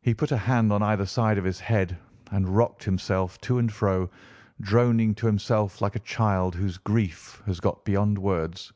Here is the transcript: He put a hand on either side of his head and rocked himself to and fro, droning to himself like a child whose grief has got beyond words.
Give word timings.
He 0.00 0.14
put 0.14 0.32
a 0.32 0.36
hand 0.38 0.72
on 0.72 0.82
either 0.82 1.04
side 1.04 1.36
of 1.36 1.44
his 1.44 1.60
head 1.60 1.98
and 2.30 2.48
rocked 2.56 2.82
himself 2.84 3.38
to 3.42 3.58
and 3.58 3.70
fro, 3.70 4.08
droning 4.62 5.14
to 5.16 5.26
himself 5.26 5.82
like 5.82 5.94
a 5.94 5.98
child 6.08 6.54
whose 6.54 6.78
grief 6.78 7.42
has 7.44 7.60
got 7.60 7.84
beyond 7.84 8.16
words. 8.16 8.72